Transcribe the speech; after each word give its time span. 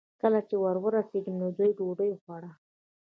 کله 0.21 0.39
چې 0.47 0.55
ور 0.63 0.77
ورسېدم، 0.83 1.35
نو 1.41 1.47
دوی 1.57 1.71
ډوډۍ 1.77 2.11
خوړه. 2.21 2.51